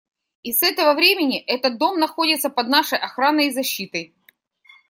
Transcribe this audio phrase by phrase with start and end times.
[0.41, 4.15] И с этого времени этот дом находится под нашей охраной и защитой.